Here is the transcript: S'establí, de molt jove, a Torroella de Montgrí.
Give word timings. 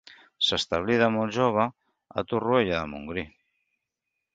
S'establí, 0.45 0.95
de 1.01 1.09
molt 1.17 1.37
jove, 1.37 1.67
a 2.23 2.27
Torroella 2.33 2.77
de 2.83 2.93
Montgrí. 2.95 3.29